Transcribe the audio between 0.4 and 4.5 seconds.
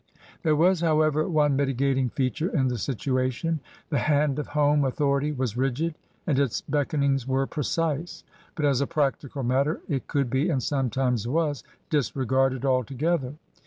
There was, however, one mitigating feature in the situation. The hand of